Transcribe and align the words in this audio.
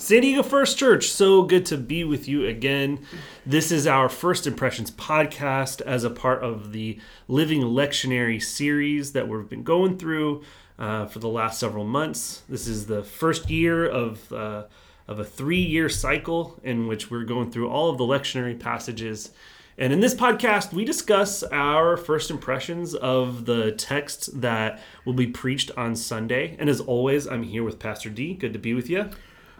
San 0.00 0.22
Diego 0.22 0.42
First 0.42 0.78
Church, 0.78 1.10
so 1.10 1.42
good 1.42 1.66
to 1.66 1.76
be 1.76 2.04
with 2.04 2.26
you 2.26 2.46
again. 2.46 3.00
This 3.44 3.70
is 3.70 3.86
our 3.86 4.08
First 4.08 4.46
Impressions 4.46 4.90
podcast 4.90 5.82
as 5.82 6.04
a 6.04 6.10
part 6.10 6.42
of 6.42 6.72
the 6.72 6.98
Living 7.28 7.60
Lectionary 7.60 8.42
series 8.42 9.12
that 9.12 9.28
we've 9.28 9.46
been 9.46 9.62
going 9.62 9.98
through 9.98 10.42
uh, 10.78 11.04
for 11.04 11.18
the 11.18 11.28
last 11.28 11.60
several 11.60 11.84
months. 11.84 12.42
This 12.48 12.66
is 12.66 12.86
the 12.86 13.04
first 13.04 13.50
year 13.50 13.86
of, 13.86 14.32
uh, 14.32 14.64
of 15.06 15.18
a 15.18 15.24
three 15.24 15.60
year 15.60 15.90
cycle 15.90 16.58
in 16.64 16.86
which 16.86 17.10
we're 17.10 17.24
going 17.24 17.50
through 17.50 17.68
all 17.68 17.90
of 17.90 17.98
the 17.98 18.04
lectionary 18.04 18.58
passages. 18.58 19.32
And 19.76 19.92
in 19.92 20.00
this 20.00 20.14
podcast, 20.14 20.72
we 20.72 20.86
discuss 20.86 21.42
our 21.42 21.98
first 21.98 22.30
impressions 22.30 22.94
of 22.94 23.44
the 23.44 23.72
text 23.72 24.40
that 24.40 24.80
will 25.04 25.12
be 25.12 25.26
preached 25.26 25.70
on 25.76 25.94
Sunday. 25.94 26.56
And 26.58 26.70
as 26.70 26.80
always, 26.80 27.28
I'm 27.28 27.42
here 27.42 27.64
with 27.64 27.78
Pastor 27.78 28.08
D. 28.08 28.32
Good 28.32 28.54
to 28.54 28.58
be 28.58 28.72
with 28.72 28.88
you. 28.88 29.10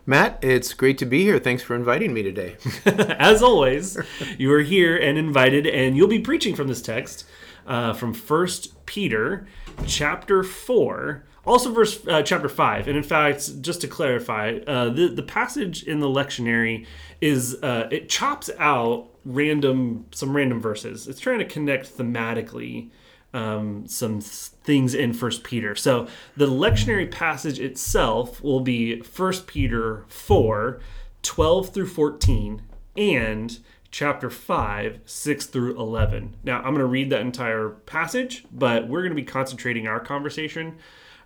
Matt, 0.07 0.39
it's 0.43 0.75
great 0.75 0.99
to 0.99 1.07
be 1.07 1.23
here. 1.23 1.39
Thanks 1.39 1.63
for 1.63 1.77
inviting 1.77 2.13
me 2.13 2.23
today. 2.23 2.57
As 2.87 3.43
always, 3.43 3.99
you 4.39 4.53
are 4.53 4.63
here 4.63 4.97
and 4.97 5.19
invited, 5.19 5.67
and 5.67 5.97
you'll 5.97 6.09
be 6.09 6.21
preaching 6.21 6.55
from 6.55 6.69
this 6.69 6.83
text 6.83 7.27
uh, 7.67 7.93
from 7.93 8.15
First 8.15 8.87
Peter, 8.87 9.47
chapter 9.87 10.43
four, 10.43 11.25
also 11.47 11.73
verse 11.73 12.07
uh, 12.07 12.23
chapter 12.23 12.49
five. 12.49 12.89
And 12.89 12.97
in 12.97 13.03
fact, 13.03 13.63
just 13.63 13.81
to 13.83 13.89
clarify, 13.89 14.59
uh, 14.67 14.89
the 14.89 15.09
the 15.09 15.23
passage 15.23 15.83
in 15.83 16.01
the 16.01 16.09
lectionary 16.09 16.87
is 17.21 17.57
uh, 17.63 17.89
it 17.91 18.09
chops 18.09 18.51
out 18.59 19.09
random 19.25 20.07
some 20.13 20.35
random 20.35 20.61
verses. 20.61 21.09
It's 21.09 21.21
trying 21.21 21.39
to 21.41 21.45
connect 21.45 21.97
thematically 21.97 22.91
um, 23.33 23.87
some 23.87 24.21
things 24.21 24.95
in 24.95 25.13
First 25.13 25.45
Peter. 25.45 25.75
So 25.75 26.09
the 26.37 26.47
lectionary 26.47 27.11
passage 27.11 27.59
itself 27.59 28.43
will 28.43 28.61
be 28.61 29.01
First 29.03 29.47
Peter 29.47 30.05
4, 30.09 30.81
12 31.23 31.69
through 31.71 31.87
14, 31.87 32.63
and 32.97 33.59
chapter 33.91 34.31
5, 34.31 35.01
6 35.05 35.47
through 35.47 35.79
11. 35.79 36.37
Now, 36.45 36.59
I'm 36.59 36.75
going 36.75 36.79
to 36.79 36.87
read 36.87 37.11
that 37.11 37.21
entire 37.21 37.71
passage, 37.71 38.45
but 38.53 38.89
we're 38.89 39.03
going 39.03 39.11
to 39.11 39.17
be 39.17 39.23
concentrating 39.23 39.87
our 39.87 40.01
conversation 40.01 40.79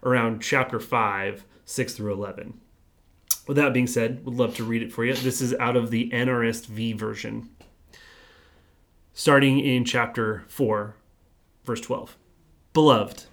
around 0.03 0.41
chapter 0.41 0.81
5, 0.81 1.45
6 1.65 1.95
through 1.95 2.13
11. 2.13 2.61
With 3.47 3.57
that 3.59 3.75
being 3.75 3.87
said, 3.87 4.25
would 4.25 4.35
love 4.35 4.57
to 4.57 4.65
read 4.65 4.83
it 4.83 4.93
for 4.93 5.05
you. 5.05 5.15
This 5.15 5.41
is 5.41 5.55
out 5.55 5.77
of 5.77 5.91
the 5.91 6.11
NRSV 6.11 6.99
version. 6.99 7.51
Starting 9.13 9.61
in 9.61 9.85
chapter 9.85 10.45
4, 10.49 10.97
verse 11.65 11.81
12. 11.81 12.17
Beloved, 12.73 13.25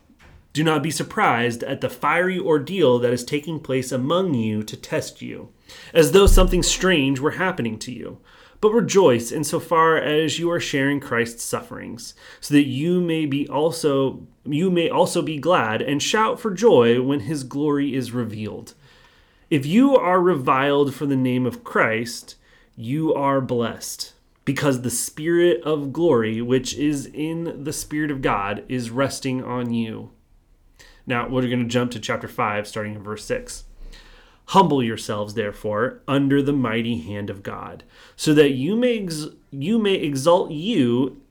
do 0.53 0.63
not 0.63 0.83
be 0.83 0.91
surprised 0.91 1.63
at 1.63 1.81
the 1.81 1.89
fiery 1.89 2.37
ordeal 2.37 2.99
that 2.99 3.13
is 3.13 3.23
taking 3.23 3.59
place 3.59 3.91
among 3.91 4.33
you 4.33 4.63
to 4.63 4.75
test 4.75 5.21
you, 5.21 5.49
as 5.93 6.11
though 6.11 6.27
something 6.27 6.61
strange 6.61 7.19
were 7.19 7.31
happening 7.31 7.79
to 7.79 7.91
you. 7.91 8.19
But 8.59 8.73
rejoice 8.73 9.31
insofar 9.31 9.97
as 9.97 10.37
you 10.37 10.51
are 10.51 10.59
sharing 10.59 10.99
Christ's 10.99 11.43
sufferings, 11.43 12.13
so 12.39 12.53
that 12.53 12.67
you 12.67 13.01
may 13.01 13.25
be 13.25 13.47
also 13.47 14.27
you 14.45 14.69
may 14.69 14.89
also 14.89 15.21
be 15.21 15.37
glad 15.37 15.81
and 15.81 16.01
shout 16.01 16.39
for 16.39 16.51
joy 16.51 17.01
when 17.01 17.21
his 17.21 17.43
glory 17.43 17.95
is 17.95 18.11
revealed. 18.11 18.73
If 19.49 19.65
you 19.65 19.95
are 19.95 20.21
reviled 20.21 20.93
for 20.93 21.05
the 21.05 21.15
name 21.15 21.45
of 21.45 21.63
Christ, 21.63 22.35
you 22.75 23.13
are 23.13 23.41
blessed 23.41 24.13
because 24.45 24.81
the 24.81 24.89
Spirit 24.89 25.61
of 25.63 25.93
glory, 25.93 26.41
which 26.41 26.75
is 26.75 27.05
in 27.05 27.63
the 27.63 27.73
Spirit 27.73 28.11
of 28.11 28.21
God, 28.21 28.63
is 28.67 28.89
resting 28.89 29.43
on 29.43 29.73
you. 29.73 30.11
Now, 31.05 31.27
we're 31.27 31.41
going 31.41 31.59
to 31.59 31.65
jump 31.65 31.91
to 31.91 31.99
chapter 31.99 32.27
5, 32.27 32.67
starting 32.67 32.95
in 32.95 33.03
verse 33.03 33.25
6. 33.25 33.65
Humble 34.47 34.83
yourselves, 34.83 35.33
therefore, 35.33 36.01
under 36.07 36.41
the 36.41 36.53
mighty 36.53 36.99
hand 36.99 37.29
of 37.29 37.43
God, 37.43 37.83
so 38.15 38.33
that 38.33 38.51
you 38.51 38.75
may 38.75 38.99
ex- 38.99 39.27
you 39.51 39.77
may 39.79 39.95
exalt 39.95 40.51
you, 40.51 41.21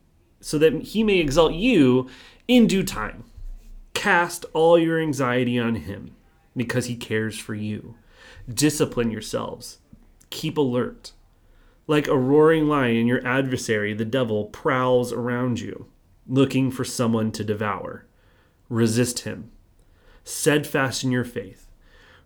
so 0.41 0.59
that 0.59 0.75
he 0.83 1.03
may 1.03 1.19
exalt 1.19 1.53
you 1.53 2.09
in 2.49 2.67
due 2.67 2.83
time. 2.83 3.25
Cast 3.95 4.47
all 4.55 4.79
your 4.79 4.99
anxiety 4.99 5.59
on 5.59 5.75
him, 5.75 6.17
because 6.57 6.87
he 6.87 6.97
cares 6.97 7.39
for 7.39 7.55
you. 7.55 7.97
Discipline 8.49 9.11
yourselves. 9.11 9.79
Keep 10.31 10.57
alert 10.57 11.13
like 11.91 12.07
a 12.07 12.17
roaring 12.17 12.69
lion, 12.69 13.09
your 13.09 13.27
adversary, 13.27 13.93
the 13.93 14.05
devil, 14.05 14.45
prowls 14.45 15.13
around 15.13 15.59
you, 15.59 15.87
looking 16.25 16.71
for 16.71 16.85
someone 16.85 17.33
to 17.33 17.43
devour. 17.43 18.07
Resist 18.69 19.21
him. 19.21 19.51
Steadfast 20.23 21.03
in 21.03 21.11
your 21.11 21.25
faith. 21.25 21.67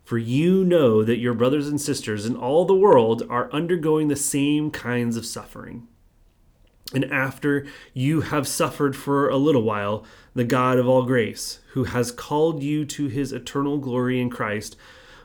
For 0.03 0.19
you 0.19 0.65
know 0.65 1.03
that 1.03 1.17
your 1.17 1.33
brothers 1.33 1.67
and 1.67 1.81
sisters 1.81 2.27
in 2.27 2.37
all 2.37 2.67
the 2.67 2.75
world 2.75 3.23
are 3.31 3.51
undergoing 3.53 4.09
the 4.09 4.17
same 4.17 4.71
kinds 4.71 5.17
of 5.17 5.25
suffering. 5.25 5.89
And 6.93 7.07
after 7.07 7.67
you 7.95 8.21
have 8.21 8.47
suffered 8.47 8.95
for 8.95 9.31
a 9.31 9.39
little 9.39 9.63
while, 9.63 10.05
the 10.35 10.45
God 10.45 10.79
of 10.79 10.87
all 10.87 11.05
grace, 11.07 11.61
who 11.73 11.85
has 11.85 12.13
called 12.13 12.63
you 12.63 12.85
to 12.85 13.07
his 13.07 13.33
eternal 13.33 13.79
glory 13.79 14.21
in 14.21 14.29
Christ, 14.29 14.77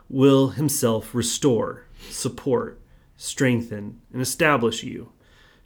will 0.08 0.52
himself 0.52 1.14
restore, 1.14 1.84
support, 2.10 2.80
strengthen, 3.20 4.02
and 4.14 4.22
establish 4.22 4.82
you. 4.82 5.12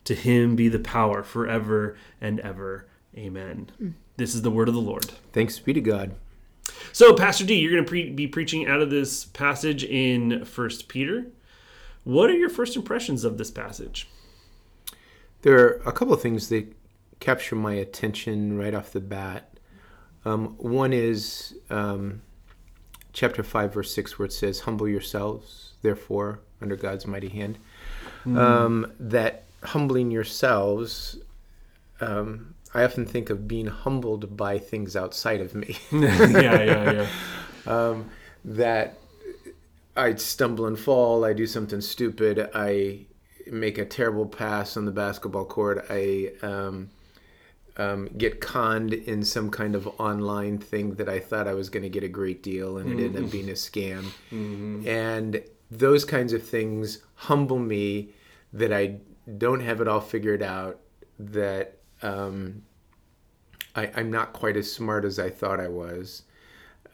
To 0.06 0.16
him 0.16 0.58
be 0.58 0.68
the 0.68 0.80
power 0.80 1.24
forever 1.24 1.96
and 2.20 2.42
ever. 2.42 2.88
Amen. 3.16 3.70
Mm. 3.82 3.94
This 4.18 4.36
is 4.36 4.42
the 4.42 4.52
word 4.52 4.68
of 4.68 4.74
the 4.74 4.82
Lord. 4.82 5.06
Thanks 5.32 5.60
be 5.60 5.72
to 5.72 5.80
God. 5.80 6.16
So, 6.92 7.14
Pastor 7.14 7.46
D, 7.46 7.56
you're 7.56 7.72
going 7.72 7.86
to 7.86 7.90
pre- 7.90 8.10
be 8.10 8.28
preaching 8.28 8.68
out 8.68 8.82
of 8.82 8.90
this 8.90 9.26
passage 9.26 9.84
in 9.84 10.44
First 10.44 10.88
Peter. 10.88 11.28
What 12.04 12.30
are 12.30 12.36
your 12.36 12.50
first 12.50 12.76
impressions 12.76 13.24
of 13.24 13.38
this 13.38 13.52
passage? 13.52 14.10
There 15.44 15.58
are 15.60 15.82
a 15.86 15.92
couple 15.92 16.14
of 16.14 16.22
things 16.22 16.50
that 16.50 16.74
capture 17.20 17.56
my 17.56 17.74
attention 17.74 18.58
right 18.58 18.74
off 18.74 18.92
the 18.92 19.00
bat. 19.00 19.58
Um, 20.26 20.56
one 20.58 20.92
is 20.92 21.56
um, 21.70 22.22
chapter 23.14 23.44
5, 23.44 23.74
verse 23.74 23.94
6, 23.94 24.18
where 24.18 24.26
it 24.26 24.34
says, 24.34 24.62
Humble 24.62 24.88
yourselves, 24.88 25.74
therefore, 25.82 26.42
under 26.64 26.76
God's 26.76 27.06
mighty 27.06 27.30
hand. 27.30 27.60
Mm. 28.26 28.38
Um, 28.38 28.92
that 29.00 29.44
humbling 29.62 30.10
yourselves, 30.10 31.18
um, 32.02 32.56
I 32.74 32.84
often 32.84 33.06
think 33.06 33.30
of 33.30 33.48
being 33.48 33.68
humbled 33.68 34.36
by 34.36 34.58
things 34.58 34.96
outside 34.96 35.42
of 35.42 35.54
me. 35.54 35.78
yeah, 35.92 36.30
yeah, 36.32 36.92
yeah. 36.92 37.08
Um, 37.66 38.10
that 38.44 38.98
I 39.96 40.16
stumble 40.16 40.66
and 40.66 40.78
fall, 40.78 41.24
I 41.24 41.32
do 41.32 41.48
something 41.48 41.80
stupid, 41.80 42.50
I 42.54 43.06
make 43.50 43.78
a 43.78 43.86
terrible 43.86 44.26
pass 44.26 44.76
on 44.76 44.84
the 44.84 44.92
basketball 44.92 45.46
court, 45.46 45.86
I 45.90 46.34
um, 46.42 46.90
um, 47.78 48.10
get 48.18 48.42
conned 48.42 48.94
in 48.94 49.24
some 49.24 49.50
kind 49.50 49.76
of 49.76 49.88
online 50.00 50.58
thing 50.58 50.96
that 50.96 51.10
I 51.10 51.20
thought 51.20 51.48
I 51.48 51.54
was 51.54 51.70
going 51.70 51.84
to 51.84 51.90
get 51.90 52.04
a 52.04 52.10
great 52.10 52.44
deal, 52.44 52.78
and 52.78 52.90
it 52.90 52.94
mm-hmm. 52.96 53.06
ended 53.06 53.24
up 53.24 53.32
being 53.32 53.50
a 53.50 53.54
scam. 53.54 54.04
Mm-hmm. 54.32 54.88
And 54.88 55.42
those 55.78 56.06
kinds 56.06 56.34
of 56.34 56.44
things 56.44 57.00
humble 57.16 57.60
me 57.60 58.10
that 58.52 58.72
I 58.72 58.98
don't 59.38 59.62
have 59.62 59.82
it 59.82 59.88
all 59.88 60.02
figured 60.02 60.44
out, 60.44 60.80
that 61.18 61.78
um, 62.02 62.64
I, 63.76 63.86
am 63.86 64.12
not 64.12 64.34
quite 64.34 64.58
as 64.58 64.72
smart 64.72 65.06
as 65.06 65.20
I 65.20 65.30
thought 65.30 65.60
I 65.60 65.68
was. 65.68 66.24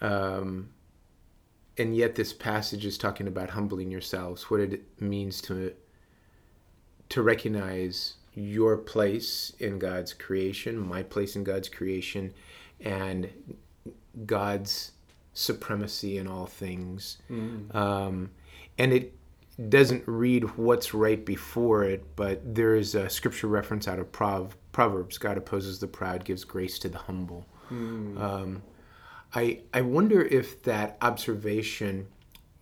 Um, 0.01 0.69
and 1.77 1.95
yet, 1.95 2.15
this 2.15 2.33
passage 2.33 2.85
is 2.85 2.97
talking 2.97 3.27
about 3.27 3.49
humbling 3.49 3.91
yourselves, 3.91 4.49
what 4.49 4.59
it 4.59 5.01
means 5.01 5.41
to, 5.43 5.73
to 7.09 7.21
recognize 7.21 8.15
your 8.33 8.77
place 8.77 9.53
in 9.59 9.79
God's 9.79 10.13
creation, 10.13 10.77
my 10.77 11.03
place 11.03 11.35
in 11.35 11.43
God's 11.43 11.69
creation, 11.69 12.33
and 12.81 13.29
God's 14.25 14.91
supremacy 15.33 16.17
in 16.17 16.27
all 16.27 16.45
things. 16.45 17.17
Mm. 17.29 17.73
Um, 17.73 18.29
and 18.79 18.93
it 18.93 19.13
doesn't 19.67 20.03
read 20.07 20.57
what's 20.57 20.93
right 20.93 21.23
before 21.25 21.83
it, 21.83 22.15
but 22.15 22.55
there 22.55 22.75
is 22.75 22.95
a 22.95 23.09
scripture 23.09 23.47
reference 23.47 23.87
out 23.87 23.99
of 23.99 24.09
Prov- 24.11 24.55
Proverbs 24.71 25.17
God 25.17 25.37
opposes 25.37 25.79
the 25.79 25.87
proud, 25.87 26.23
gives 26.23 26.45
grace 26.45 26.79
to 26.79 26.89
the 26.89 26.97
humble. 26.97 27.45
Mm. 27.69 28.19
Um, 28.19 28.61
I, 29.35 29.61
I 29.73 29.81
wonder 29.81 30.21
if 30.21 30.63
that 30.63 30.97
observation 31.01 32.07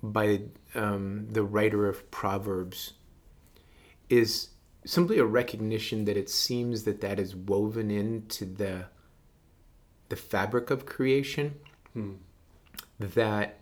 by 0.02 0.42
um, 0.74 1.28
the 1.30 1.44
writer 1.44 1.88
of 1.88 2.10
Proverbs 2.10 2.94
is 4.10 4.50
simply 4.84 5.20
a 5.20 5.26
recognition 5.26 6.06
that 6.06 6.18
it 6.18 6.30
seems 6.30 6.84
that 6.84 7.02
that 7.02 7.20
is 7.20 7.36
woven 7.36 7.92
into 7.92 8.46
the 8.46 8.86
the 10.10 10.16
fabric 10.16 10.72
of 10.72 10.86
creation. 10.86 11.56
Mm. 11.96 12.16
That 12.98 13.60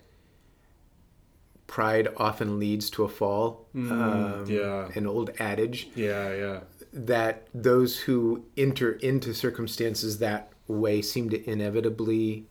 pride 1.68 2.08
often 2.18 2.60
leads 2.60 2.90
to 2.92 3.04
a 3.04 3.10
fall. 3.10 3.68
Mm, 3.76 3.92
um, 3.92 4.46
yeah. 4.48 4.90
An 4.96 5.08
old 5.08 5.32
adage. 5.40 5.90
Yeah, 5.96 6.34
yeah. 6.34 6.60
That 6.94 7.48
those 7.54 8.00
who 8.00 8.46
enter 8.56 8.94
into 8.94 9.34
circumstances 9.34 10.20
that 10.20 10.52
way 10.68 11.02
seem 11.02 11.30
to 11.30 11.50
inevitably 11.50 12.46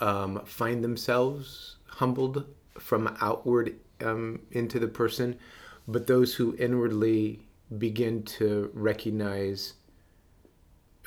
um, 0.00 0.42
find 0.44 0.82
themselves 0.82 1.76
humbled 1.86 2.46
from 2.78 3.16
outward 3.20 3.76
um, 4.00 4.40
into 4.50 4.78
the 4.78 4.88
person, 4.88 5.38
but 5.86 6.06
those 6.06 6.34
who 6.34 6.56
inwardly 6.58 7.40
begin 7.76 8.22
to 8.22 8.70
recognize 8.72 9.74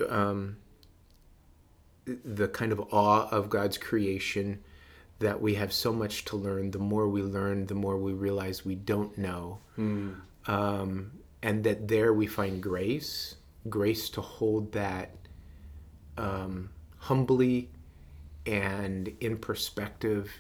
um, 0.10 0.58
the 2.06 2.48
kind 2.48 2.72
of 2.72 2.80
awe 2.92 3.28
of 3.30 3.50
God's 3.50 3.78
creation 3.78 4.64
that 5.20 5.42
we 5.42 5.56
have 5.56 5.72
so 5.72 5.94
much 5.94 6.26
to 6.26 6.36
learn. 6.36 6.72
The 6.72 6.80
more 6.80 7.08
we 7.08 7.22
learn, 7.22 7.66
the 7.66 7.76
more 7.76 7.98
we 7.98 8.14
realize 8.14 8.66
we 8.66 8.76
don't 8.76 9.18
know. 9.18 9.60
Mm. 9.78 10.16
Um, 10.48 11.12
and 11.42 11.64
that 11.64 11.88
there 11.88 12.14
we 12.14 12.28
find 12.28 12.62
grace, 12.62 13.36
grace 13.70 14.10
to 14.12 14.22
hold 14.22 14.72
that 14.74 15.12
um, 16.18 16.70
humbly 16.98 17.70
and 18.46 19.14
in 19.20 19.38
perspective 19.38 20.32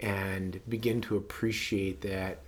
and 0.00 0.60
begin 0.68 1.00
to 1.02 1.16
appreciate 1.16 2.00
that 2.02 2.40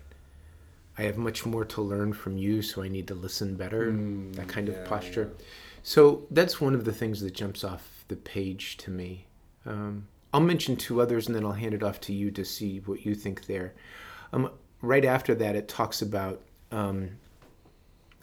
I 0.99 1.02
have 1.02 1.19
much 1.19 1.44
more 1.44 1.64
to 1.66 1.82
learn 1.82 2.12
from 2.12 2.38
you, 2.38 2.62
so 2.62 2.82
I 2.82 2.88
need 2.88 3.08
to 3.08 3.14
listen 3.14 3.54
better. 3.56 3.92
Mm, 3.92 4.34
that 4.37 4.49
kind 4.49 4.69
yeah, 4.69 4.75
of 4.75 4.87
posture. 4.87 5.32
So 5.82 6.26
that's 6.31 6.60
one 6.60 6.75
of 6.75 6.84
the 6.84 6.92
things 6.92 7.20
that 7.20 7.34
jumps 7.34 7.64
off 7.64 8.04
the 8.08 8.16
page 8.16 8.76
to 8.78 8.90
me. 8.90 9.26
Um, 9.66 10.08
I'll 10.32 10.40
mention 10.40 10.76
two 10.76 11.00
others 11.00 11.26
and 11.26 11.34
then 11.37 11.44
I'll 11.44 11.52
hand 11.52 11.75
it 11.75 11.82
off 11.82 12.00
to 12.02 12.12
you 12.12 12.31
to 12.32 12.44
see 12.44 12.78
what 12.81 13.05
you 13.06 13.14
think 13.14 13.46
there. 13.46 13.75
Um, 14.32 14.50
right 14.82 15.05
after 15.05 15.34
that, 15.37 15.56
it 15.56 15.69
talks 15.69 16.02
about 16.02 16.43
um, 16.73 17.11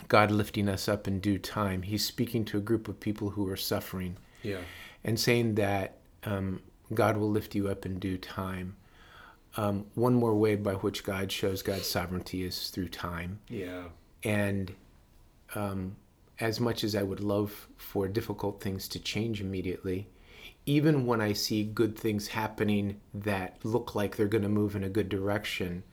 God 0.07 0.29
lifting 0.31 0.69
us 0.69 0.87
up 0.87 1.07
in 1.07 1.19
due 1.19 1.39
time. 1.39 1.81
He's 1.81 2.05
speaking 2.05 2.45
to 2.45 2.57
a 2.57 2.61
group 2.61 2.87
of 2.87 2.99
people 2.99 3.29
who 3.31 3.47
are 3.49 3.55
suffering 3.57 4.17
Yeah. 4.43 4.59
and 5.03 5.19
saying 5.19 5.55
that 5.55 5.97
um, 6.23 6.61
God 6.93 7.17
will 7.17 7.29
lift 7.31 7.55
you 7.55 7.67
up 7.69 7.85
in 7.85 7.99
due 7.99 8.17
time. 8.17 8.75
Um, 9.55 9.85
one 9.95 10.13
more 10.15 10.33
way 10.35 10.55
by 10.55 10.73
which 10.73 11.03
God 11.03 11.31
shows 11.31 11.61
God's 11.61 11.87
sovereignty 11.87 12.43
is 12.43 12.69
through 12.69 12.89
time. 12.89 13.39
Yeah. 13.49 13.83
And 14.23 14.73
um, 15.55 15.95
as 16.39 16.59
much 16.59 16.83
as 16.83 16.95
I 16.95 17.03
would 17.03 17.19
love 17.19 17.67
for 17.77 18.07
difficult 18.07 18.61
things 18.61 18.87
to 18.89 18.99
change 18.99 19.41
immediately, 19.41 20.07
even 20.65 21.05
when 21.05 21.21
I 21.21 21.33
see 21.33 21.63
good 21.63 21.97
things 21.97 22.27
happening 22.29 22.99
that 23.13 23.57
look 23.63 23.95
like 23.95 24.15
they're 24.15 24.27
going 24.27 24.43
to 24.43 24.49
move 24.49 24.75
in 24.75 24.83
a 24.83 24.89
good 24.89 25.09
direction, 25.09 25.83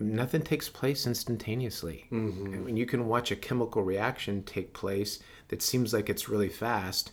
nothing 0.00 0.42
takes 0.42 0.68
place 0.68 1.06
instantaneously. 1.06 2.06
Mm-hmm. 2.10 2.54
I 2.54 2.56
mean, 2.58 2.76
you 2.76 2.86
can 2.86 3.06
watch 3.06 3.30
a 3.30 3.36
chemical 3.36 3.82
reaction 3.82 4.42
take 4.42 4.72
place 4.72 5.20
that 5.48 5.62
seems 5.62 5.92
like 5.92 6.08
it's 6.10 6.28
really 6.28 6.48
fast, 6.48 7.12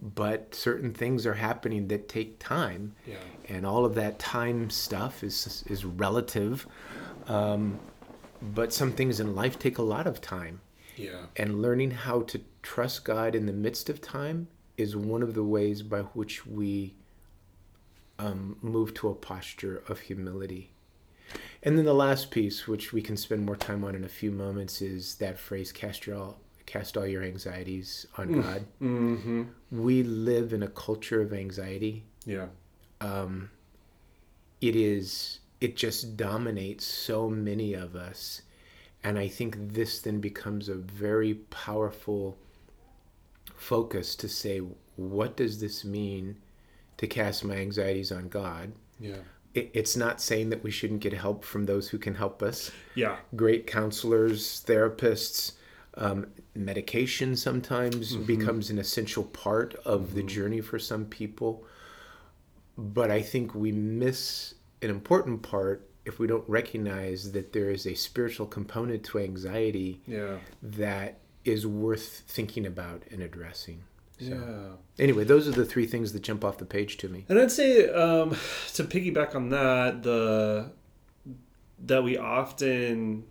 but 0.00 0.54
certain 0.54 0.92
things 0.92 1.26
are 1.26 1.34
happening 1.34 1.88
that 1.88 2.08
take 2.08 2.38
time 2.38 2.94
Yeah. 3.06 3.16
and 3.48 3.66
all 3.66 3.84
of 3.84 3.94
that 3.96 4.18
time 4.18 4.70
stuff 4.70 5.22
is 5.24 5.64
is 5.68 5.84
relative. 5.84 6.66
Um, 7.26 7.78
but 8.42 8.72
some 8.72 8.92
things 8.92 9.20
in 9.20 9.34
life 9.34 9.58
take 9.58 9.78
a 9.78 9.82
lot 9.82 10.06
of 10.06 10.20
time, 10.20 10.60
Yeah. 10.96 11.26
and 11.36 11.62
learning 11.62 11.92
how 11.92 12.22
to 12.22 12.40
trust 12.62 13.04
God 13.04 13.34
in 13.34 13.46
the 13.46 13.52
midst 13.52 13.88
of 13.88 14.00
time 14.00 14.48
is 14.76 14.96
one 14.96 15.22
of 15.22 15.34
the 15.34 15.44
ways 15.44 15.82
by 15.82 16.00
which 16.00 16.46
we 16.46 16.94
um, 18.18 18.56
move 18.62 18.94
to 18.94 19.08
a 19.08 19.14
posture 19.14 19.82
of 19.88 20.00
humility. 20.00 20.70
And 21.62 21.76
then 21.78 21.84
the 21.84 21.94
last 21.94 22.30
piece, 22.30 22.68
which 22.68 22.92
we 22.92 23.00
can 23.02 23.16
spend 23.16 23.44
more 23.44 23.56
time 23.56 23.82
on 23.84 23.94
in 23.94 24.04
a 24.04 24.08
few 24.08 24.30
moments, 24.30 24.82
is 24.82 25.16
that 25.16 25.38
phrase 25.38 25.72
"cast 25.72 26.06
your 26.06 26.16
all, 26.16 26.38
cast 26.66 26.96
all 26.96 27.06
your 27.06 27.22
anxieties 27.22 28.06
on 28.18 28.40
God." 28.42 28.64
Mm-hmm. 28.82 29.42
We 29.72 30.02
live 30.02 30.52
in 30.52 30.62
a 30.62 30.68
culture 30.68 31.20
of 31.22 31.32
anxiety 31.32 32.04
Yeah. 32.26 32.46
um, 33.00 33.50
it 34.60 34.76
is 34.76 35.40
it 35.60 35.76
just 35.76 36.16
dominates 36.16 36.84
so 36.84 37.28
many 37.28 37.74
of 37.74 37.94
us 37.96 38.42
and 39.02 39.18
i 39.18 39.28
think 39.28 39.56
this 39.74 40.00
then 40.00 40.20
becomes 40.20 40.68
a 40.68 40.74
very 40.74 41.34
powerful 41.34 42.36
focus 43.54 44.14
to 44.16 44.28
say 44.28 44.58
what 44.96 45.36
does 45.36 45.60
this 45.60 45.84
mean 45.84 46.36
to 46.96 47.06
cast 47.06 47.44
my 47.44 47.56
anxieties 47.56 48.12
on 48.12 48.28
god 48.28 48.72
Yeah. 49.00 49.16
it, 49.54 49.70
it's 49.74 49.96
not 49.96 50.20
saying 50.20 50.50
that 50.50 50.62
we 50.62 50.70
shouldn't 50.70 51.00
get 51.00 51.12
help 51.12 51.44
from 51.44 51.64
those 51.66 51.88
who 51.88 51.98
can 51.98 52.14
help 52.14 52.42
us 52.42 52.70
Yeah. 52.94 53.16
great 53.36 53.66
counselors, 53.66 54.62
therapists. 54.66 55.52
Um, 55.96 56.26
medication 56.56 57.36
sometimes 57.36 58.16
becomes 58.16 58.68
an 58.70 58.78
essential 58.78 59.22
part 59.22 59.74
of 59.84 60.14
the 60.14 60.24
journey 60.24 60.60
for 60.60 60.76
some 60.80 61.04
people. 61.04 61.64
But 62.76 63.12
I 63.12 63.22
think 63.22 63.54
we 63.54 63.70
miss 63.70 64.54
an 64.82 64.90
important 64.90 65.42
part 65.42 65.88
if 66.04 66.18
we 66.18 66.26
don't 66.26 66.48
recognize 66.48 67.30
that 67.32 67.52
there 67.52 67.70
is 67.70 67.86
a 67.86 67.94
spiritual 67.94 68.46
component 68.46 69.04
to 69.04 69.20
anxiety 69.20 70.00
Yeah. 70.06 70.38
that 70.62 71.20
is 71.44 71.66
worth 71.66 72.22
thinking 72.26 72.64
about 72.66 73.02
and 73.10 73.22
addressing. 73.22 73.82
So, 74.18 74.26
Yeah. 74.26 75.02
anyway, 75.04 75.24
those 75.24 75.46
are 75.48 75.52
the 75.52 75.64
three 75.64 75.86
things 75.86 76.12
that 76.12 76.22
jump 76.22 76.44
off 76.44 76.58
the 76.58 76.64
page 76.64 76.96
to 76.98 77.08
me. 77.08 77.24
And 77.28 77.38
I'd 77.38 77.50
say 77.50 77.88
um, 77.90 78.30
to 78.74 78.84
piggyback 78.84 79.34
on 79.34 79.48
that, 79.50 80.02
the 80.02 80.70
that 81.86 82.02
we 82.04 82.16
often 82.16 83.24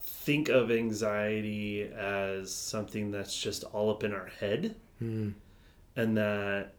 think 0.00 0.48
of 0.48 0.70
anxiety 0.70 1.82
as 1.82 2.52
something 2.54 3.10
that's 3.10 3.36
just 3.38 3.64
all 3.64 3.90
up 3.90 4.02
in 4.04 4.12
our 4.14 4.26
head, 4.26 4.76
Mm. 5.02 5.34
and 5.96 6.16
that 6.16 6.74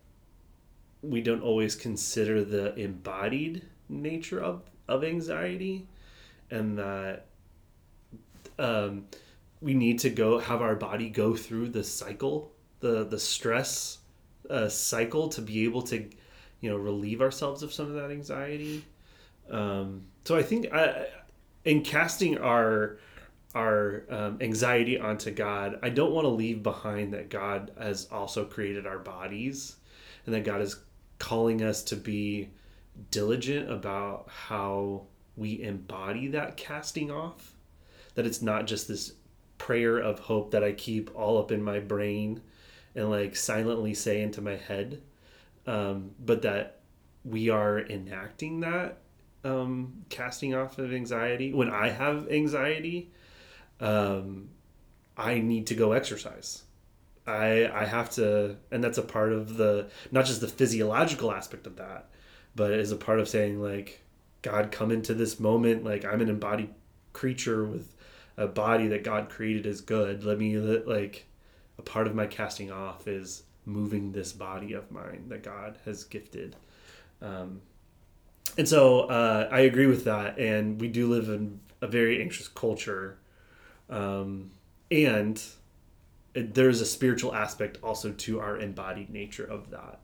we 1.04 1.22
don't 1.22 1.42
always 1.42 1.76
consider 1.76 2.44
the 2.44 2.74
embodied 2.76 3.64
nature 3.90 4.40
of 4.42 4.64
of 4.88 5.04
anxiety, 5.04 5.86
and 6.50 6.78
that 6.80 7.26
um, 8.58 9.06
we 9.62 9.74
need 9.74 10.00
to 10.00 10.10
go 10.10 10.40
have 10.40 10.62
our 10.62 10.76
body 10.76 11.10
go 11.10 11.36
through 11.36 11.70
the 11.70 11.84
cycle, 11.84 12.52
the 12.80 13.06
the 13.06 13.20
stress 13.20 14.00
uh, 14.50 14.70
cycle 14.70 15.30
to 15.30 15.42
be 15.42 15.64
able 15.64 15.82
to, 15.84 16.10
you 16.62 16.70
know, 16.70 16.78
relieve 16.78 17.22
ourselves 17.22 17.64
of 17.64 17.74
some 17.74 17.88
of 17.88 17.94
that 17.96 18.12
anxiety. 18.12 18.86
Um, 19.50 20.08
so 20.24 20.36
I 20.38 20.44
think 20.44 20.74
I, 20.74 21.08
in 21.64 21.82
casting 21.82 22.38
our 22.38 22.98
our 23.54 24.04
um, 24.10 24.38
anxiety 24.42 25.00
onto 25.00 25.32
God, 25.32 25.80
I 25.82 25.90
don't 25.90 26.12
want 26.12 26.26
to 26.26 26.30
leave 26.30 26.62
behind 26.62 27.14
that 27.14 27.30
God 27.30 27.72
has 27.80 28.08
also 28.12 28.44
created 28.44 28.86
our 28.86 29.00
bodies, 29.00 29.78
and 30.26 30.36
that 30.36 30.44
God 30.44 30.62
is 30.62 30.78
calling 31.20 31.64
us 31.64 31.82
to 31.84 31.96
be 31.96 32.50
diligent 33.12 33.72
about 33.72 34.28
how 34.28 35.06
we 35.38 35.62
embody 35.62 36.28
that 36.28 36.58
casting 36.58 37.10
off. 37.10 37.54
That 38.16 38.26
it's 38.26 38.42
not 38.42 38.68
just 38.68 38.88
this 38.88 39.14
prayer 39.58 39.98
of 39.98 40.20
hope 40.20 40.52
that 40.52 40.64
I 40.64 40.72
keep 40.72 41.10
all 41.16 41.38
up 41.38 41.52
in 41.52 41.64
my 41.64 41.80
brain 41.80 42.42
and 42.96 43.10
like 43.10 43.36
silently 43.36 43.94
say 43.94 44.22
into 44.22 44.42
my 44.42 44.56
head, 44.56 45.02
um, 45.66 46.12
but 46.24 46.42
that 46.44 46.80
we 47.24 47.50
are 47.50 47.80
enacting 47.80 48.60
that 48.62 49.00
um, 49.46 50.06
casting 50.10 50.56
off 50.56 50.80
of 50.80 50.92
anxiety. 50.92 51.54
When 51.54 51.70
I 51.70 51.90
have 51.90 52.28
anxiety, 52.30 53.12
um, 53.80 54.50
I 55.16 55.40
need 55.40 55.68
to 55.68 55.76
go 55.76 55.92
exercise. 55.92 56.64
I 57.28 57.70
I 57.72 57.86
have 57.86 58.10
to, 58.12 58.58
and 58.72 58.84
that's 58.84 58.98
a 58.98 59.04
part 59.04 59.32
of 59.32 59.56
the 59.56 59.90
not 60.12 60.26
just 60.26 60.42
the 60.42 60.48
physiological 60.48 61.32
aspect 61.32 61.68
of 61.68 61.78
that, 61.78 62.10
but 62.56 62.72
is 62.72 62.92
a 62.92 62.98
part 62.98 63.20
of 63.20 63.30
saying 63.30 63.62
like, 63.62 64.02
God, 64.42 64.72
come 64.72 64.92
into 64.92 65.14
this 65.14 65.40
moment. 65.40 65.84
Like 65.84 66.04
I'm 66.04 66.22
an 66.22 66.30
embodied 66.30 66.74
creature 67.14 67.64
with 67.64 67.95
a 68.38 68.48
body 68.48 68.88
that 68.88 69.04
God 69.04 69.30
created 69.30 69.66
as 69.66 69.82
good. 69.82 70.24
Let 70.24 70.38
me 70.38 70.58
like 70.58 71.26
a 71.78 71.82
part 71.82 72.08
of 72.08 72.16
my 72.16 72.28
casting 72.28 72.72
off 72.72 73.08
is 73.08 73.44
moving 73.66 74.12
this 74.12 74.32
body 74.32 74.74
of 74.74 74.92
mine 74.92 75.26
that 75.30 75.44
God 75.44 75.78
has 75.86 76.04
gifted. 76.04 76.56
Um, 77.22 77.62
and 78.58 78.68
so 78.68 79.02
uh, 79.02 79.50
I 79.52 79.62
agree 79.62 79.88
with 79.88 80.06
that. 80.06 80.38
And 80.38 80.80
we 80.80 80.88
do 80.88 81.08
live 81.08 81.30
in 81.30 81.60
a 81.82 81.88
very 81.88 82.22
anxious 82.22 82.48
culture. 82.48 83.18
Um, 83.90 84.52
and 84.92 85.42
it, 86.34 86.54
there's 86.54 86.82
a 86.82 86.86
spiritual 86.86 87.34
aspect 87.34 87.78
also 87.84 88.12
to 88.12 88.40
our 88.40 88.58
embodied 88.58 89.10
nature 89.10 89.46
of 89.46 89.72
that. 89.72 90.00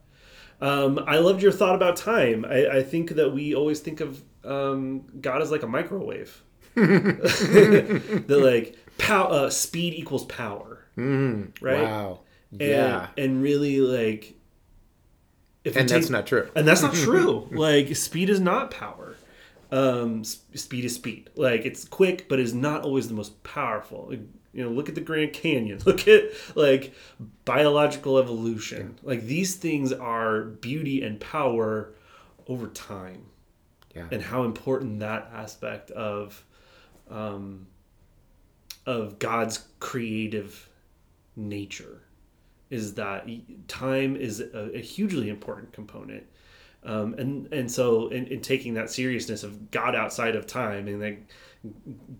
Um, 0.60 1.02
I 1.06 1.18
loved 1.18 1.42
your 1.42 1.52
thought 1.52 1.74
about 1.74 1.96
time. 1.96 2.44
I, 2.44 2.68
I 2.68 2.82
think 2.82 3.10
that 3.10 3.32
we 3.32 3.54
always 3.54 3.80
think 3.80 4.00
of 4.00 4.22
um, 4.44 5.04
God 5.20 5.42
as 5.42 5.50
like 5.50 5.62
a 5.62 5.68
microwave. 5.68 6.42
that 6.74 8.28
like 8.28 8.76
pow- 8.98 9.26
uh, 9.28 9.50
speed 9.50 9.94
equals 9.94 10.24
power, 10.26 10.78
Mm, 10.96 11.52
right? 11.60 11.82
Wow. 11.84 12.20
Yeah. 12.50 13.08
and 13.16 13.42
really 13.42 13.80
like 13.80 14.34
if 15.64 15.76
and 15.76 15.88
that's 15.88 16.06
take- 16.06 16.12
not 16.12 16.26
true. 16.26 16.50
and 16.54 16.66
that's 16.68 16.82
not 16.82 16.92
true. 17.06 17.48
like 17.52 17.94
speed 17.96 18.28
is 18.30 18.40
not 18.40 18.70
power. 18.70 19.16
Um, 19.70 20.22
speed 20.24 20.84
is 20.84 20.94
speed. 20.94 21.30
Like 21.34 21.64
it's 21.64 21.86
quick, 21.86 22.28
but 22.28 22.38
it's 22.38 22.52
not 22.52 22.82
always 22.82 23.08
the 23.08 23.14
most 23.14 23.42
powerful. 23.42 24.08
Like, 24.10 24.20
you 24.52 24.62
know, 24.62 24.68
look 24.70 24.90
at 24.90 24.94
the 24.94 25.00
Grand 25.00 25.32
Canyon. 25.32 25.80
Look 25.86 26.06
at 26.06 26.24
like 26.54 26.92
biological 27.46 28.18
evolution. 28.18 28.98
Like 29.02 29.22
these 29.22 29.54
things 29.56 29.94
are 29.94 30.42
beauty 30.42 31.02
and 31.02 31.18
power 31.18 31.94
over 32.48 32.66
time. 32.68 33.26
Yeah. 33.94 34.08
and 34.10 34.22
how 34.22 34.44
important 34.44 35.00
that 35.00 35.30
aspect 35.34 35.90
of 35.90 36.44
um, 37.10 37.66
of 38.86 39.18
God's 39.18 39.64
creative 39.80 40.68
nature 41.36 42.02
is 42.70 42.94
that 42.94 43.28
time 43.68 44.16
is 44.16 44.40
a, 44.40 44.70
a 44.74 44.80
hugely 44.80 45.28
important 45.28 45.72
component. 45.72 46.24
Um, 46.84 47.14
and 47.14 47.52
and 47.52 47.70
so 47.70 48.08
in, 48.08 48.26
in 48.26 48.40
taking 48.40 48.74
that 48.74 48.90
seriousness 48.90 49.44
of 49.44 49.70
God 49.70 49.94
outside 49.94 50.34
of 50.34 50.46
time 50.46 50.88
and 50.88 51.00
that 51.02 51.18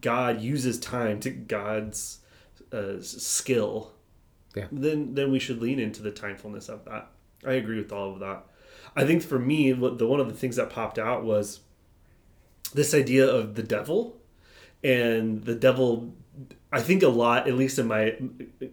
God 0.00 0.40
uses 0.40 0.78
time 0.78 1.18
to 1.20 1.30
God's 1.30 2.20
uh, 2.72 3.00
skill, 3.00 3.92
Yeah. 4.54 4.66
then 4.70 5.14
then 5.14 5.32
we 5.32 5.40
should 5.40 5.60
lean 5.60 5.80
into 5.80 6.00
the 6.00 6.12
timefulness 6.12 6.68
of 6.68 6.84
that. 6.84 7.10
I 7.44 7.54
agree 7.54 7.78
with 7.78 7.90
all 7.92 8.12
of 8.12 8.20
that. 8.20 8.44
I 8.94 9.04
think 9.04 9.22
for 9.22 9.38
me, 9.38 9.72
what 9.72 9.98
the 9.98 10.06
one 10.06 10.20
of 10.20 10.28
the 10.28 10.34
things 10.34 10.56
that 10.56 10.70
popped 10.70 10.98
out 10.98 11.24
was 11.24 11.60
this 12.72 12.94
idea 12.94 13.26
of 13.26 13.56
the 13.56 13.62
devil, 13.64 14.20
and 14.82 15.42
the 15.44 15.54
devil. 15.54 16.14
I 16.72 16.80
think 16.80 17.02
a 17.02 17.08
lot, 17.08 17.46
at 17.48 17.54
least 17.54 17.78
in 17.78 17.86
my 17.86 18.16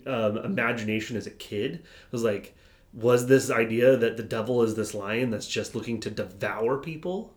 um, 0.06 0.38
imagination 0.38 1.18
as 1.18 1.28
a 1.28 1.32
kid, 1.32 1.84
was 2.12 2.24
like, 2.24 2.56
was 2.94 3.28
this 3.28 3.52
idea 3.52 3.98
that 3.98 4.16
the 4.16 4.24
devil 4.24 4.64
is 4.64 4.76
this 4.76 4.94
lion 4.94 5.30
that's 5.30 5.48
just 5.48 5.76
looking 5.76 6.00
to 6.02 6.10
devour 6.10 6.78
people, 6.78 7.34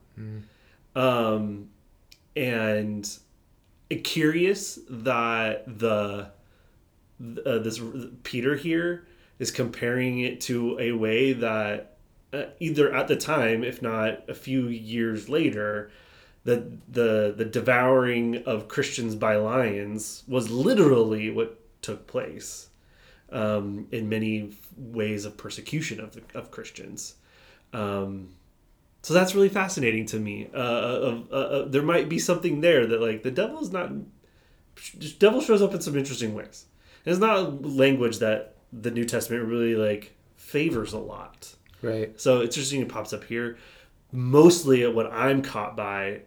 um, 0.95 1.69
and 2.37 3.19
curious 4.05 4.79
that 4.89 5.65
the 5.79 6.31
uh, 7.47 7.59
this 7.59 7.81
Peter 8.23 8.57
here 8.57 9.07
is 9.39 9.51
comparing 9.51 10.21
it 10.21 10.41
to 10.43 10.79
a 10.79 10.93
way 10.93 11.33
that 11.33 11.97
uh, 12.33 12.45
either 12.61 12.95
at 12.95 13.09
the 13.09 13.17
time, 13.17 13.63
if 13.63 13.83
not 13.83 14.29
a 14.29 14.35
few 14.35 14.69
years 14.69 15.29
later, 15.29 15.91
that 16.45 16.93
the 16.93 17.35
the 17.37 17.45
devouring 17.45 18.43
of 18.45 18.69
Christians 18.69 19.15
by 19.15 19.37
lions 19.37 20.25
was 20.27 20.51
literally 20.51 21.31
what 21.31 21.59
took 21.83 22.07
place 22.07 22.69
um, 23.31 23.87
in 23.91 24.09
many 24.09 24.57
ways 24.77 25.25
of 25.25 25.37
persecution 25.37 26.01
of 26.01 26.13
the, 26.13 26.23
of 26.35 26.51
Christians. 26.51 27.15
Um, 27.73 28.31
so 29.03 29.15
that's 29.15 29.35
really 29.35 29.49
fascinating 29.49 30.07
to 30.07 30.19
me. 30.19 30.49
Uh, 30.55 30.59
of 30.59 31.33
uh, 31.33 31.35
uh, 31.35 31.69
there 31.69 31.83
might 31.83 32.09
be 32.09 32.19
something 32.19 32.61
there 32.61 32.87
that 32.87 33.01
like 33.01 33.23
the 33.23 33.31
devil's 33.31 33.73
not. 33.73 33.91
The 34.95 35.15
devil 35.19 35.41
shows 35.41 35.61
up 35.61 35.75
in 35.75 35.81
some 35.81 35.97
interesting 35.97 36.35
ways. 36.35 36.67
And 37.05 37.13
it's 37.13 37.21
not 37.21 37.63
language 37.63 38.19
that 38.21 38.55
the 38.73 38.91
New 38.91 39.05
Testament 39.05 39.45
really 39.45 39.75
like 39.75 40.17
favors 40.37 40.93
a 40.93 40.99
lot. 40.99 41.55
Right. 41.83 42.19
So 42.19 42.41
it's 42.41 42.57
interesting 42.57 42.81
it 42.81 42.89
pops 42.89 43.13
up 43.13 43.25
here. 43.25 43.59
Mostly 44.13 44.87
what 44.87 45.13
I'm 45.13 45.43
caught 45.43 45.77
by 45.77 46.23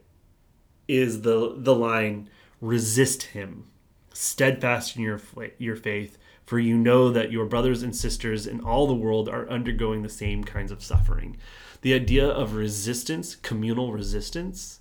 is 0.88 1.22
the 1.22 1.56
the 1.58 1.76
line 1.76 2.30
resist 2.62 3.24
him 3.24 3.66
steadfast 4.14 4.96
in 4.96 5.02
your 5.02 5.20
your 5.58 5.76
faith 5.76 6.18
for 6.46 6.60
you 6.60 6.78
know 6.78 7.10
that 7.10 7.32
your 7.32 7.46
brothers 7.46 7.82
and 7.82 7.96
sisters 7.96 8.46
in 8.46 8.62
all 8.62 8.88
the 8.88 8.94
world 8.94 9.28
are 9.28 9.50
undergoing 9.50 10.04
the 10.04 10.10
same 10.10 10.44
kinds 10.44 10.72
of 10.72 10.84
suffering. 10.84 11.38
The 11.82 11.94
idea 11.94 12.28
of 12.28 12.54
resistance, 12.54 13.36
communal 13.36 13.92
resistance 13.92 14.80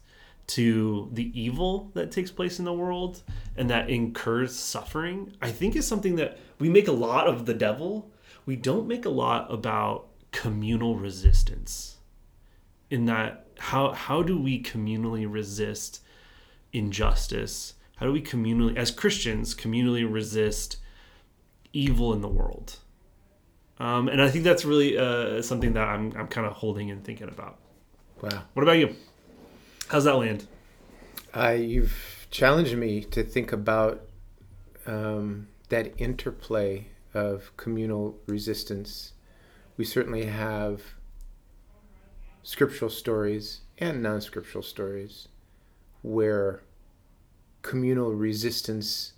to 0.48 1.08
the 1.12 1.38
evil 1.38 1.90
that 1.94 2.12
takes 2.12 2.30
place 2.30 2.58
in 2.58 2.66
the 2.66 2.72
world 2.72 3.22
and 3.56 3.70
that 3.70 3.88
incurs 3.88 4.54
suffering, 4.54 5.34
I 5.40 5.50
think 5.50 5.74
is 5.74 5.86
something 5.86 6.16
that 6.16 6.38
we 6.58 6.68
make 6.68 6.88
a 6.88 6.92
lot 6.92 7.26
of 7.26 7.46
the 7.46 7.54
devil. 7.54 8.10
We 8.44 8.56
don't 8.56 8.86
make 8.86 9.06
a 9.06 9.10
lot 9.10 9.50
about 9.50 10.08
communal 10.32 10.96
resistance. 10.96 11.96
In 12.90 13.06
that 13.06 13.46
how 13.58 13.92
how 13.92 14.22
do 14.22 14.38
we 14.40 14.62
communally 14.62 15.26
resist 15.30 16.00
injustice? 16.72 17.74
How 17.96 18.06
do 18.06 18.12
we 18.12 18.22
communally 18.22 18.76
as 18.76 18.90
Christians 18.90 19.54
communally 19.54 20.10
resist 20.10 20.78
evil 21.72 22.12
in 22.12 22.20
the 22.20 22.28
world? 22.28 22.78
Um, 23.78 24.08
and 24.08 24.22
I 24.22 24.30
think 24.30 24.44
that's 24.44 24.64
really 24.64 24.96
uh, 24.96 25.42
something 25.42 25.72
that 25.72 25.88
I'm, 25.88 26.12
I'm 26.16 26.28
kind 26.28 26.46
of 26.46 26.52
holding 26.52 26.90
and 26.90 27.02
thinking 27.04 27.28
about. 27.28 27.58
Wow. 28.22 28.44
What 28.52 28.62
about 28.62 28.78
you? 28.78 28.94
How's 29.88 30.04
that 30.04 30.14
land? 30.14 30.46
Uh, 31.34 31.50
you've 31.50 32.26
challenged 32.30 32.76
me 32.76 33.02
to 33.02 33.24
think 33.24 33.52
about 33.52 34.02
um, 34.86 35.48
that 35.68 35.92
interplay 35.98 36.86
of 37.12 37.56
communal 37.56 38.16
resistance. 38.26 39.12
We 39.76 39.84
certainly 39.84 40.26
have 40.26 40.82
scriptural 42.44 42.90
stories 42.90 43.62
and 43.78 44.00
non 44.02 44.20
scriptural 44.20 44.62
stories 44.62 45.26
where 46.02 46.62
communal 47.62 48.12
resistance, 48.12 49.14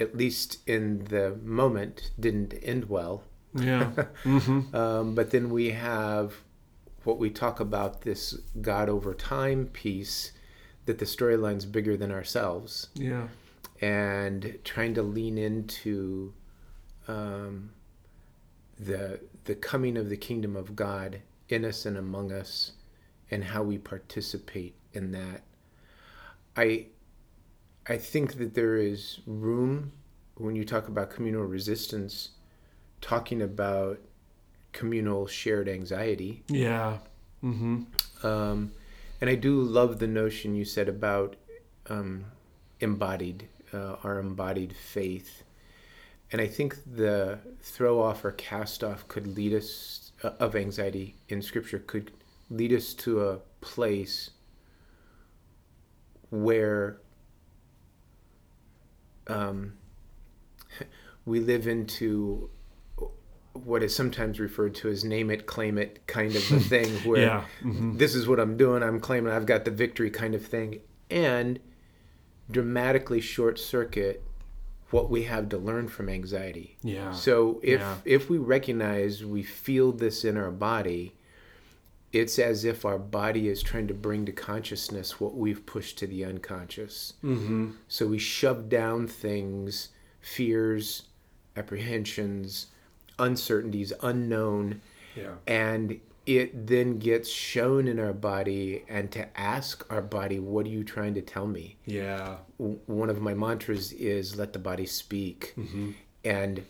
at 0.00 0.16
least 0.16 0.58
in 0.66 1.04
the 1.04 1.36
moment, 1.44 2.10
didn't 2.18 2.54
end 2.62 2.88
well. 2.88 3.22
Yeah. 3.54 3.92
mm-hmm. 4.24 4.74
Um, 4.74 5.14
but 5.14 5.30
then 5.30 5.50
we 5.50 5.70
have 5.70 6.34
what 7.04 7.18
we 7.18 7.30
talk 7.30 7.60
about 7.60 8.00
this 8.02 8.34
God 8.60 8.88
over 8.88 9.14
time 9.14 9.66
piece 9.66 10.32
that 10.86 10.98
the 10.98 11.04
storyline's 11.04 11.66
bigger 11.66 11.96
than 11.96 12.10
ourselves 12.10 12.88
Yeah. 12.94 13.28
and 13.80 14.58
trying 14.64 14.94
to 14.94 15.02
lean 15.02 15.36
into 15.38 16.32
um, 17.06 17.70
the 18.78 19.20
the 19.44 19.54
coming 19.54 19.96
of 19.96 20.08
the 20.08 20.16
kingdom 20.16 20.56
of 20.56 20.74
God 20.74 21.20
in 21.48 21.64
us 21.64 21.86
and 21.86 21.96
among 21.96 22.32
us 22.32 22.72
and 23.30 23.42
how 23.42 23.62
we 23.62 23.78
participate 23.78 24.74
in 24.92 25.12
that. 25.12 25.42
I 26.56 26.86
I 27.88 27.96
think 27.98 28.34
that 28.38 28.54
there 28.54 28.76
is 28.76 29.20
room 29.26 29.92
when 30.36 30.56
you 30.56 30.64
talk 30.64 30.88
about 30.88 31.10
communal 31.10 31.44
resistance, 31.44 32.30
talking 33.00 33.42
about 33.42 34.00
communal 34.72 35.26
shared 35.26 35.68
anxiety. 35.68 36.42
Yeah. 36.48 36.98
Mm-hmm. 37.42 37.84
Um, 38.26 38.72
and 39.20 39.30
I 39.30 39.34
do 39.34 39.60
love 39.60 39.98
the 39.98 40.06
notion 40.06 40.54
you 40.54 40.64
said 40.64 40.88
about 40.88 41.36
um, 41.88 42.26
embodied, 42.80 43.48
uh, 43.72 43.96
our 44.04 44.18
embodied 44.18 44.74
faith. 44.74 45.42
And 46.32 46.40
I 46.40 46.46
think 46.46 46.76
the 46.84 47.38
throw 47.60 48.02
off 48.02 48.24
or 48.24 48.32
cast 48.32 48.82
off 48.82 49.06
could 49.08 49.26
lead 49.26 49.54
us, 49.54 50.05
of 50.38 50.56
anxiety 50.56 51.16
in 51.28 51.42
Scripture, 51.42 51.78
could 51.78 52.12
lead 52.50 52.72
us 52.72 52.94
to 52.94 53.22
a 53.22 53.38
place 53.60 54.30
where 56.30 56.98
um, 59.26 59.74
we 61.24 61.40
live 61.40 61.66
into 61.66 62.50
what 63.52 63.82
is 63.82 63.94
sometimes 63.94 64.38
referred 64.38 64.74
to 64.74 64.88
as 64.88 65.02
name 65.04 65.30
it, 65.30 65.46
claim 65.46 65.78
it 65.78 66.06
kind 66.06 66.34
of 66.34 66.52
a 66.52 66.60
thing, 66.68 66.92
where 67.08 67.22
Yeah. 67.22 67.44
Mm-hmm. 67.62 67.96
this 67.96 68.14
is 68.14 68.28
what 68.28 68.38
I'm 68.38 68.56
doing, 68.56 68.82
I'm 68.82 69.00
claiming 69.00 69.32
I've 69.32 69.46
got 69.46 69.64
the 69.64 69.70
victory 69.70 70.10
kind 70.10 70.34
of 70.34 70.44
thing, 70.44 70.80
and 71.10 71.58
dramatically 72.50 73.20
short 73.20 73.58
circuit 73.58 74.22
what 74.90 75.10
we 75.10 75.24
have 75.24 75.48
to 75.48 75.58
learn 75.58 75.88
from 75.88 76.08
anxiety. 76.08 76.76
Yeah. 76.82 77.12
So 77.12 77.60
if 77.62 77.80
Yeah. 77.80 77.96
if 78.04 78.30
we 78.30 78.38
recognize 78.38 79.24
we 79.24 79.42
feel 79.42 79.92
this 79.92 80.24
in 80.24 80.36
our 80.36 80.50
body, 80.52 81.12
it's 82.12 82.38
as 82.38 82.64
if 82.64 82.84
our 82.84 82.98
body 82.98 83.48
is 83.48 83.62
trying 83.62 83.88
to 83.88 83.94
bring 83.94 84.24
to 84.26 84.32
consciousness 84.32 85.20
what 85.20 85.34
we've 85.34 85.66
pushed 85.66 85.98
to 85.98 86.06
the 86.06 86.24
unconscious. 86.24 87.14
Mm-hmm. 87.24 87.72
So 87.88 88.06
we 88.06 88.18
shove 88.18 88.68
down 88.68 89.06
things, 89.08 89.88
fears, 90.20 91.02
apprehensions, 91.56 92.66
uncertainties, 93.18 93.92
unknown, 94.02 94.80
Yeah. 95.16 95.34
and 95.46 96.00
it 96.26 96.66
then 96.66 96.98
gets 96.98 97.28
shown 97.30 97.86
in 97.86 98.00
our 98.00 98.12
body 98.12 98.84
and 98.88 99.10
to 99.12 99.40
ask 99.40 99.86
our 99.92 100.02
body 100.02 100.38
what 100.40 100.66
are 100.66 100.70
you 100.70 100.82
trying 100.84 101.14
to 101.14 101.22
tell 101.22 101.46
me 101.46 101.76
Yeah. 101.86 102.36
W- 102.58 102.80
one 102.86 103.08
of 103.10 103.20
my 103.20 103.32
mantras 103.34 103.92
is 103.92 104.36
let 104.36 104.52
the 104.52 104.58
body 104.58 104.86
speak 104.86 105.54
mm-hmm. 105.56 105.92
and 106.24 106.64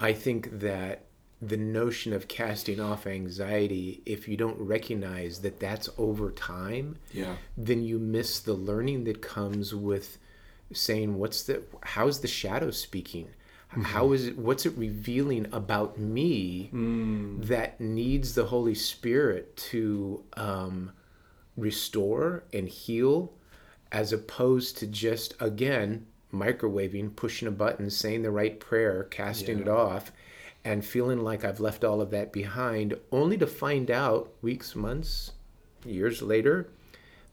i 0.00 0.12
think 0.12 0.60
that 0.60 1.02
the 1.42 1.56
notion 1.56 2.12
of 2.12 2.28
casting 2.28 2.80
off 2.80 3.06
anxiety 3.06 4.00
if 4.06 4.26
you 4.28 4.36
don't 4.36 4.58
recognize 4.58 5.40
that 5.40 5.60
that's 5.60 5.88
over 5.98 6.30
time 6.30 6.96
Yeah. 7.12 7.36
then 7.56 7.82
you 7.82 7.98
miss 7.98 8.38
the 8.40 8.54
learning 8.54 9.04
that 9.04 9.20
comes 9.22 9.74
with 9.74 10.18
saying 10.72 11.16
what's 11.18 11.42
the 11.44 11.62
how's 11.82 12.20
the 12.20 12.28
shadow 12.28 12.70
speaking 12.70 13.28
How 13.68 14.12
is 14.12 14.26
it 14.26 14.38
what's 14.38 14.64
it 14.64 14.76
revealing 14.76 15.46
about 15.52 15.98
me 15.98 16.70
that 16.72 17.80
needs 17.80 18.34
the 18.34 18.46
holy 18.46 18.74
spirit 18.74 19.56
to 19.56 20.24
um, 20.36 20.92
restore 21.56 22.44
and 22.52 22.68
heal 22.68 23.32
as 23.92 24.12
opposed 24.12 24.78
to 24.78 24.86
just 24.86 25.34
again 25.40 26.06
microwaving 26.32 27.14
pushing 27.16 27.48
a 27.48 27.50
button 27.50 27.88
saying 27.88 28.22
the 28.22 28.30
right 28.30 28.58
prayer 28.60 29.04
casting 29.04 29.60
it 29.60 29.68
off 29.68 30.10
and 30.64 30.84
feeling 30.84 31.22
like 31.22 31.44
i've 31.44 31.60
left 31.60 31.84
all 31.84 32.00
of 32.00 32.10
that 32.10 32.32
behind 32.32 32.94
only 33.12 33.38
to 33.38 33.46
find 33.46 33.90
out 33.90 34.32
weeks 34.42 34.74
months 34.74 35.32
years 35.84 36.20
later 36.20 36.68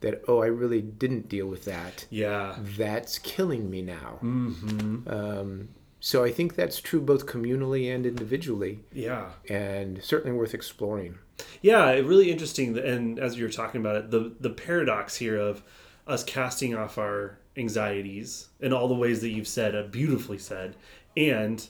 that 0.04 0.22
oh 0.28 0.42
I 0.42 0.48
really 0.48 0.82
didn't 0.82 1.30
deal 1.30 1.48
with 1.48 1.66
that. 1.66 2.06
Yeah. 2.12 2.56
That's 2.78 3.18
killing 3.20 3.70
me 3.70 3.82
now. 3.82 4.20
Mm-hmm. 4.22 5.08
Um, 5.10 5.70
so 6.06 6.22
I 6.26 6.32
think 6.32 6.56
that's 6.56 6.82
true 6.82 7.00
both 7.00 7.26
communally 7.26 7.94
and 7.96 8.06
individually, 8.06 8.80
Yeah. 8.92 9.30
and 9.48 10.04
certainly 10.04 10.38
worth 10.38 10.54
exploring. 10.54 11.16
Yeah, 11.62 11.92
really 11.92 12.30
interesting. 12.30 12.78
And 12.78 13.18
as 13.18 13.38
you 13.38 13.46
were 13.46 13.50
talking 13.52 13.80
about 13.80 13.96
it, 13.96 14.12
the 14.12 14.34
the 14.40 14.50
paradox 14.50 15.16
here 15.16 15.38
of 15.38 15.64
us 16.06 16.22
casting 16.26 16.76
off 16.76 16.98
our 16.98 17.38
anxieties 17.56 18.50
in 18.60 18.74
all 18.74 18.90
the 18.90 18.94
ways 19.06 19.22
that 19.22 19.30
you've 19.30 19.48
said, 19.48 19.74
uh, 19.76 19.84
beautifully 19.84 20.38
said, 20.38 20.76
and 21.16 21.66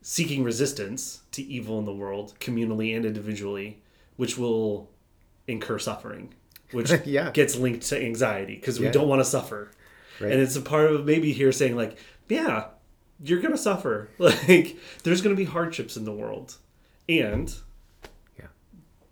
seeking 0.00 0.44
resistance 0.44 1.22
to 1.32 1.42
evil 1.42 1.78
in 1.80 1.84
the 1.84 1.94
world, 1.94 2.34
communally 2.38 2.94
and 2.96 3.04
individually, 3.04 3.82
which 4.16 4.38
will 4.38 4.88
incur 5.48 5.78
suffering, 5.80 6.32
which 6.70 6.92
Yeah. 7.04 7.32
gets 7.32 7.56
linked 7.56 7.82
to 7.88 8.00
anxiety 8.00 8.54
because 8.54 8.78
we 8.78 8.86
Yeah. 8.86 8.92
don't 8.92 9.08
want 9.08 9.20
to 9.20 9.24
suffer. 9.24 9.72
Right. 10.20 10.30
And 10.32 10.40
it's 10.40 10.54
a 10.56 10.60
part 10.62 10.90
of 10.92 11.04
maybe 11.04 11.32
here 11.32 11.50
saying 11.50 11.74
like, 11.74 11.96
yeah, 12.28 12.66
you're 13.22 13.40
gonna 13.40 13.56
suffer. 13.58 14.10
Like 14.18 14.76
there's 15.02 15.22
gonna 15.22 15.36
be 15.36 15.44
hardships 15.44 15.96
in 15.96 16.04
the 16.04 16.12
world, 16.12 16.56
and 17.08 17.54
Yeah. 18.38 18.48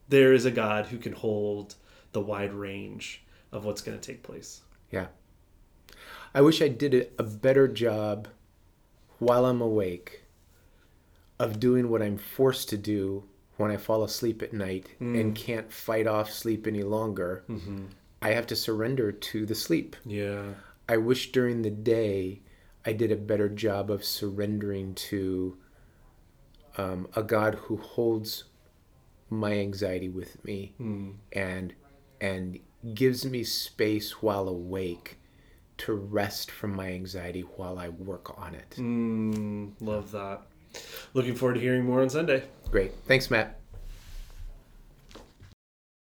there 0.09 0.33
is 0.33 0.45
a 0.45 0.51
God 0.51 0.87
who 0.87 0.99
can 0.99 1.13
hold 1.13 1.77
the 2.13 2.21
wide 2.21 2.53
range 2.53 3.23
of 3.53 3.65
what's 3.65 3.83
going 3.83 3.99
to 3.99 4.05
take 4.05 4.23
place. 4.23 4.61
Yeah. 4.91 5.07
I 6.35 6.41
wish 6.41 6.63
I 6.63 6.69
did 6.69 6.95
a, 6.95 7.07
a 7.19 7.23
better 7.25 7.67
job 7.69 8.29
while 9.19 9.45
I'm 9.47 9.61
awake 9.61 10.23
of 11.39 11.59
doing 11.59 11.89
what 11.89 12.03
I'm 12.03 12.19
forced 12.19 12.69
to 12.71 12.79
do 12.79 13.25
when 13.57 13.71
I 13.71 13.77
fall 13.77 14.05
asleep 14.05 14.43
at 14.43 14.53
night 14.53 14.89
mm. 15.01 15.21
and 15.21 15.35
can't 15.35 15.73
fight 15.73 16.07
off 16.07 16.31
sleep 16.31 16.67
any 16.67 16.83
longer. 16.83 17.45
Mm-hmm. 17.49 17.87
I 18.23 18.31
have 18.31 18.47
to 18.49 18.57
surrender 18.57 19.11
to 19.13 19.47
the 19.47 19.55
sleep. 19.55 19.97
Yeah. 20.05 20.43
I 20.89 20.97
wish 20.99 21.33
during 21.33 21.63
the 21.63 21.71
day 21.71 22.41
I 22.85 22.93
did 22.93 23.13
a 23.13 23.17
better 23.17 23.49
job 23.49 23.91
of 23.91 24.05
surrendering 24.05 24.95
to 24.95 25.57
um, 26.79 27.09
a 27.15 27.23
God 27.23 27.55
who 27.55 27.77
holds 27.77 28.45
my 29.29 29.53
anxiety 29.53 30.09
with 30.09 30.45
me 30.45 30.75
and 31.33 31.75
and 32.21 32.59
gives 32.95 33.25
me 33.25 33.45
space 33.45 34.23
while 34.23 34.49
awake 34.49 35.19
to 35.79 35.95
rest 35.95 36.51
from 36.51 36.75
my 36.75 36.89
anxiety 36.93 37.43
while 37.43 37.79
I 37.79 37.89
work 37.89 38.39
on 38.39 38.55
it. 38.55 38.75
Mm, 38.77 39.73
love 39.81 40.11
that. 40.13 40.43
Looking 41.15 41.35
forward 41.35 41.55
to 41.55 41.61
hearing 41.61 41.85
more 41.85 42.03
on 42.03 42.11
Sunday. 42.11 42.45
Great. 42.71 42.93
Thanks, 43.07 43.31
Matt. 43.31 43.60